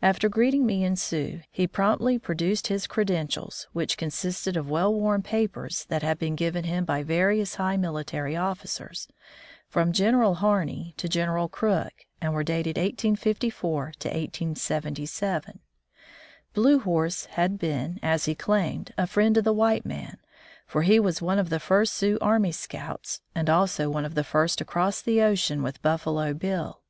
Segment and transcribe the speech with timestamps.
[0.00, 5.20] After greeting me in Sioux, he promptly produced his credentials, which consisted of well worn
[5.20, 9.08] papers that had been given him by various high military officers,
[9.68, 15.58] from General Harney to General Crook, and were dated 1854 to 1877.
[16.54, 20.16] Blue Horse had been, as he claimed, a friend to the white man,
[20.64, 24.24] for he was one of the first Sioux army scouts, and also one of the
[24.24, 26.80] first to cross the ocean with Buffalo Bill.